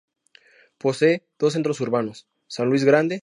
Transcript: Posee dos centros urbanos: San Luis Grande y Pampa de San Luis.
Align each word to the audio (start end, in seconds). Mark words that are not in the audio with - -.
Posee 0.79 1.21
dos 1.37 1.53
centros 1.53 1.79
urbanos: 1.79 2.25
San 2.47 2.69
Luis 2.71 2.83
Grande 2.85 2.87
y 2.87 2.89
Pampa 2.89 3.07
de 3.07 3.07
San 3.07 3.17
Luis. 3.17 3.19